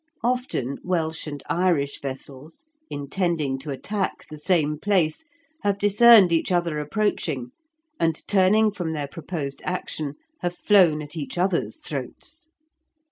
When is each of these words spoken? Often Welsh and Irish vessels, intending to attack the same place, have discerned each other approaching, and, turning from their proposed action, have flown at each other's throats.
Often 0.23 0.79
Welsh 0.83 1.27
and 1.27 1.43
Irish 1.47 2.01
vessels, 2.01 2.65
intending 2.89 3.59
to 3.59 3.69
attack 3.69 4.25
the 4.31 4.37
same 4.39 4.79
place, 4.79 5.25
have 5.61 5.77
discerned 5.77 6.31
each 6.31 6.51
other 6.51 6.79
approaching, 6.79 7.51
and, 7.99 8.19
turning 8.27 8.71
from 8.71 8.93
their 8.93 9.07
proposed 9.07 9.61
action, 9.63 10.15
have 10.39 10.55
flown 10.55 11.03
at 11.03 11.15
each 11.15 11.37
other's 11.37 11.77
throats. 11.77 12.47